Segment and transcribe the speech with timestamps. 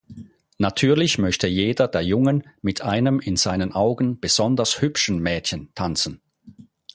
[0.57, 6.23] Natürlich möchte jeder der Jungen mit einem in seinen Augen besonders hübschen Mädchen tanzen.